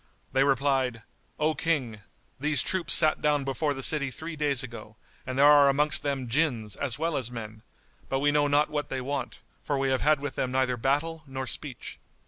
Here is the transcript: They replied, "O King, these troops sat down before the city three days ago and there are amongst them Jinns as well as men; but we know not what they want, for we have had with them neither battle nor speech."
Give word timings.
They 0.33 0.43
replied, 0.43 1.03
"O 1.37 1.53
King, 1.53 2.01
these 2.39 2.63
troops 2.63 2.91
sat 2.91 3.21
down 3.21 3.43
before 3.43 3.75
the 3.75 3.83
city 3.83 4.09
three 4.09 4.35
days 4.35 4.63
ago 4.63 4.95
and 5.27 5.37
there 5.37 5.45
are 5.45 5.69
amongst 5.69 6.01
them 6.01 6.27
Jinns 6.27 6.75
as 6.75 6.97
well 6.97 7.15
as 7.15 7.29
men; 7.29 7.61
but 8.09 8.17
we 8.17 8.31
know 8.31 8.47
not 8.47 8.71
what 8.71 8.89
they 8.89 8.99
want, 8.99 9.41
for 9.63 9.77
we 9.77 9.89
have 9.89 10.01
had 10.01 10.19
with 10.19 10.33
them 10.33 10.51
neither 10.51 10.75
battle 10.75 11.21
nor 11.27 11.45
speech." 11.45 11.99